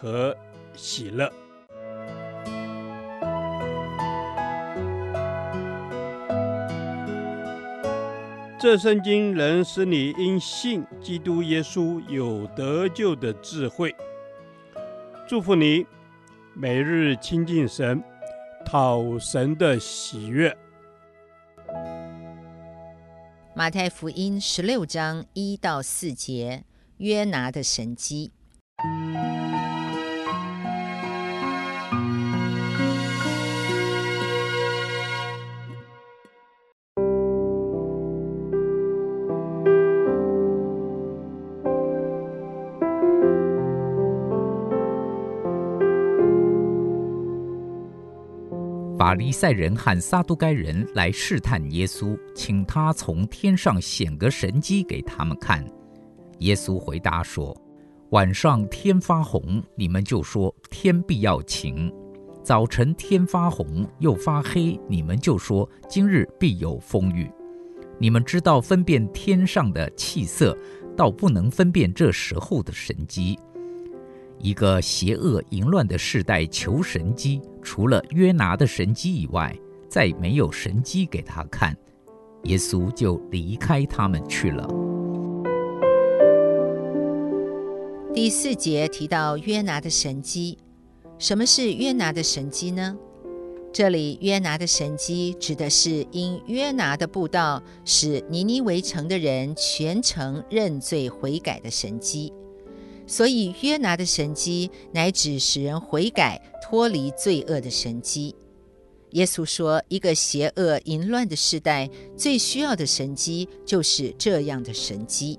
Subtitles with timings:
[0.00, 0.36] 和
[0.74, 1.30] 喜乐。
[8.60, 13.94] 这圣经能使你因信基督耶稣有得救的智慧。
[15.28, 15.86] 祝福你，
[16.54, 18.02] 每日亲近神，
[18.64, 20.56] 讨神的喜悦。
[23.54, 26.64] 马太福音十六章一到四节，
[26.96, 28.32] 约拿的神迹。
[48.98, 55.64] 法利赛人和撒都该人来试探耶稣，请他从天上显个神迹给他们看。
[56.40, 57.56] 耶稣回答说
[58.10, 61.88] ：“晚上天发红，你们就说天必要晴；
[62.42, 67.30] 早晨天发红又发黑，你们就说今日必有风雨。
[68.00, 70.58] 你们知道分辨天上的气色，
[70.96, 73.38] 倒不能分辨这时候的神迹。”
[74.40, 79.56] 一个邪恶淫乱的世代求神迹，除了约拿的神迹以外，
[79.88, 81.76] 再没有神迹给他看。
[82.44, 84.68] 耶稣就离开他们去了。
[88.14, 90.58] 第四节提到约拿的神迹，
[91.18, 92.96] 什么是约拿的神迹呢？
[93.72, 102.32] 这里约拿的神迹指的是因约拿的布道，使尼尼微城的人全城认罪悔改的神迹。
[103.08, 108.36] 所以，约拿的神迹乃指使人悔改、脱离罪恶的神迹。
[109.12, 115.38] 耶稣说，一个邪恶淫乱的世代最需要的神迹就是这样的神迹。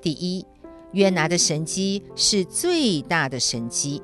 [0.00, 0.44] 第一，
[0.92, 4.02] 约拿的神迹是最大的神迹。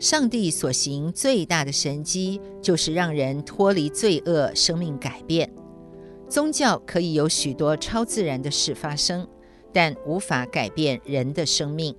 [0.00, 5.48] 上帝所行最大的神迹，就是让人脱离罪恶、生命改变。
[6.28, 9.26] 宗教可以有许多超自然的事发生。
[9.76, 11.94] 但无法改变人的生命。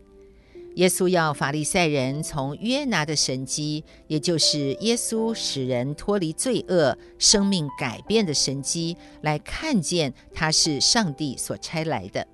[0.78, 12.26] 耶稣要法利赛人从约拿的神迹，也就是耶稣使人脱离罪恶、生命改变的神迹，来看见他是上帝所差来的。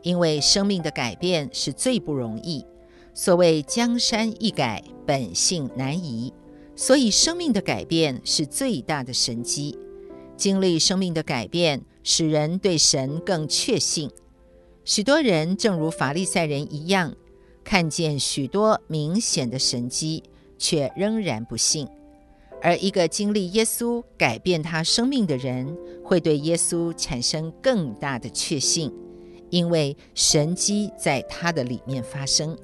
[0.00, 2.64] 因为生命的改变是最不容易。
[3.12, 6.32] 所谓江山易改，本性难移，
[6.74, 9.78] 所以生命的改变是最大的神迹。
[10.38, 14.10] 经历生命的改变，使人对神更确信。
[14.90, 17.14] 许多人正如法利赛人一样，
[17.62, 20.24] 看见许多明显的神迹，
[20.58, 21.86] 却仍然不信。
[22.60, 28.92] 而一个经历耶稣改变他生命的人，会对耶稣产生更大的确信，
[29.48, 32.58] 因为神迹在他的里面发生。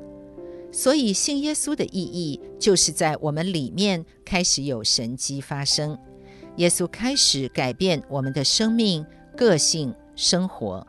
[0.73, 5.97] 所以信耶稣的意义，就是在我们里面开始有神迹发生，
[6.57, 9.07] 耶稣开始改变我们的生命、
[9.37, 10.85] 个性、生活。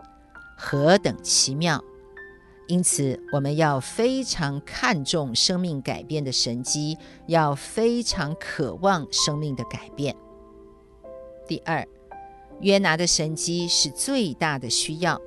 [0.57, 1.81] 何等奇妙！
[2.67, 6.97] 因此，我们要非常看重生命改变的神机，
[7.27, 10.13] 要非常渴望生命的改变。
[11.47, 11.87] 第二，
[12.59, 15.21] 约拿的神机是最大的需要。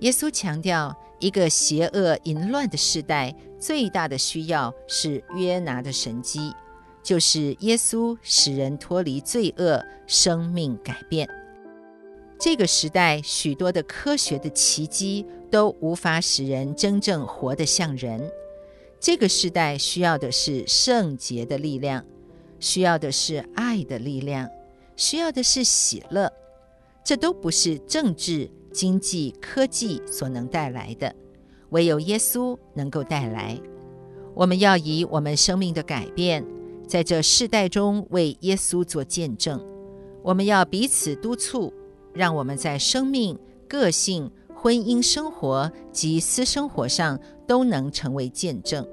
[0.00, 6.52] 耶稣强调，一个邪恶淫乱的世代最大的需要是约拿的神机，
[7.02, 11.26] 就是耶稣使人脱离罪恶，生命改变。
[12.40, 18.32] 这个时代，许多的科学的奇迹都无法使人真正活得像人。
[18.98, 22.02] 这个时代需要的是圣洁的力量，
[22.58, 24.48] 需要的是爱的力量，
[24.96, 26.32] 需要的是喜乐。
[27.04, 31.14] 这都不是政治、经济、科技所能带来的，
[31.68, 33.60] 唯有耶稣能够带来。
[34.34, 36.42] 我们要以我们生命的改变，
[36.86, 39.62] 在这世代中为耶稣做见证。
[40.22, 41.70] 我们要彼此督促。
[42.12, 48.86] 让我们在生命、个性、婚姻生活及私生活上都能成为见证。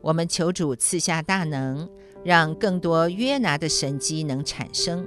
[0.00, 1.88] 我们求主赐下大能，
[2.22, 5.06] 让更多约拿的神迹能产生，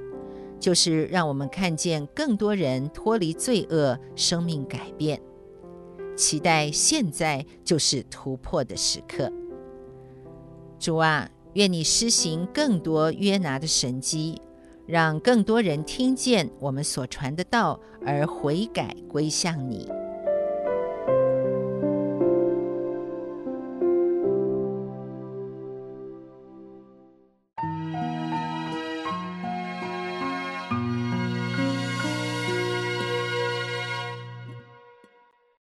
[0.58, 5.20] 就是让我们看见更多人脱离罪恶，生命改变。
[6.16, 9.32] 期待现在就是突破的时刻。
[10.80, 14.40] 主啊，愿你施行更多约拿的神迹，
[14.88, 19.86] 让更多人听见我们所传的道而悔改归向你。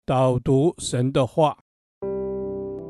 [0.05, 1.64] 导读神的话。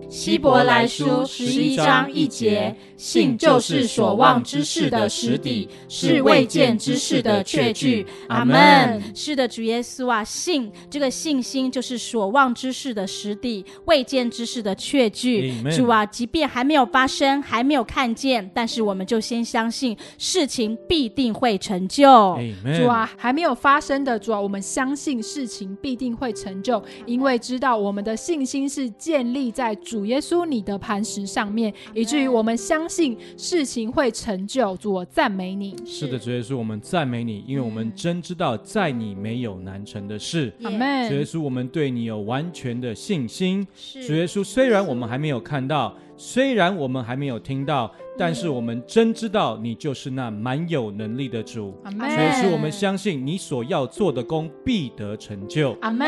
[0.08, 8.06] 希伯来书十一章一节，信就是所望之事的实底，是未见之事的确据。
[8.28, 9.02] 阿门。
[9.14, 15.52] 是的，主耶稣啊，信这个信心就是所望之事的实底，未见之事的确据。
[15.70, 22.38] 主啊，即便还没有发生，还没有看见，但是我们就先相信事情必定会成就。
[22.76, 30.03] 主啊，还没有发生的主啊，我们相信事情必定会成就，因为知道我们的信心是建立在主。
[30.04, 34.76] 耶稣，你的磐石上面，以至于我们相信事情会成就。
[34.76, 35.76] 主，我赞美你。
[35.84, 40.52] 是的，主耶稣，我们赞美你，因为我们真知道在你没有难成的事。
[40.62, 41.08] 阿门。
[41.08, 43.66] 主耶稣，我们对你有完全的信心。
[44.06, 47.92] 主耶稣，虽然我们还没有看到，虽然我们还没有听到。
[48.16, 56.06] 但是我们真知道你就是那蛮有能力的主，所以是我们相信你所要做的功必得成就，阿门。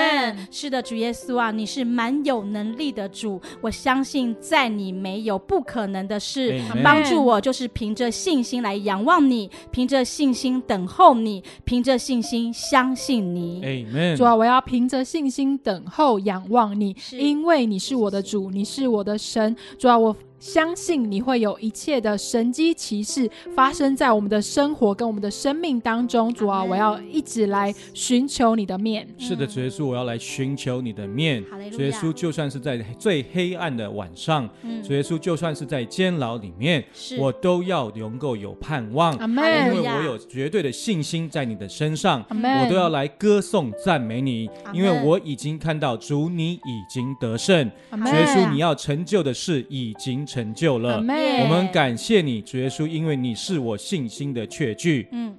[0.50, 6.60] 是的，主耶稣啊，你是蛮有能力的主，我相信在你没有不可能的事。
[6.84, 13.60] 帮助我就是凭着信心来仰望你，凭着信心等候你，凭着信心相信你。
[13.62, 14.16] Amen。
[14.16, 19.56] 主啊，我要凭着信心等候仰望你，因为你是我的主，你是我的神。
[19.78, 20.14] 主啊，我。
[20.38, 26.32] 相信你会有一切的神机奇事发生在我们的生活跟我们的生命当中。
[26.34, 29.08] 主啊，我要一直来寻求你的面。
[29.18, 31.42] 是的，主耶稣，我要来寻求你的面。
[31.72, 34.48] 主耶稣，就算是在最黑暗的晚上，
[34.84, 36.84] 主耶稣，就算是在监牢里面，
[37.18, 39.14] 我都要能够有盼望。
[39.16, 39.46] 阿门。
[39.66, 47.70] 因为我有绝对的信心在你的身上，我都要来歌颂赞美你，因为我已经看到主你已经得胜。
[47.90, 55.08] 主耶稣，你要成就的事已经成就了，Amen、我们感谢你，主耶稣，因为你是我信心的确据。
[55.12, 55.36] 嗯，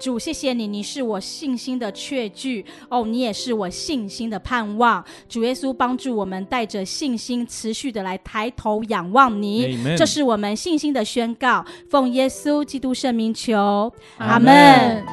[0.00, 2.64] 主，谢谢你，你是我信心的确据。
[2.88, 5.04] 哦，你也是我信心的盼望。
[5.28, 9.76] 主耶稣，帮助我们带着信心，持续的来抬头仰望你。
[9.76, 11.64] Amen、这是我们信心的宣告。
[11.90, 15.04] 奉耶稣基督圣名求，阿门。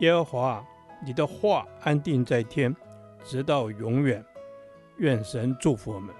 [0.00, 0.64] 耶和华，
[1.06, 2.74] 你的话安定在天。
[3.24, 4.24] 直到永远，
[4.98, 6.14] 愿神祝福我们。